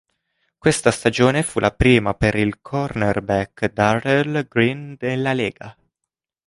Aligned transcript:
Questa 0.57 0.89
stagione 0.89 1.43
fu 1.43 1.59
la 1.59 1.69
prima 1.69 2.15
per 2.15 2.33
il 2.33 2.59
cornerback 2.59 3.71
Darrell 3.71 4.47
Green 4.47 4.97
nella 4.99 5.33
lega. 5.33 5.77